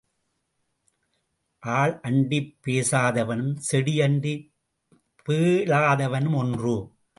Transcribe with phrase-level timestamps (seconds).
[1.63, 4.51] ஆள் அண்டிப் பேசாதவனும் செடி அண்டிப்
[5.25, 6.75] பேளாதவனும் ஒன்று.